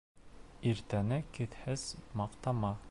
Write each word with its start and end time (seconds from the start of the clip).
Иртәне 0.71 1.21
кисһеҙ 1.39 1.87
маҡтама. 2.23 2.77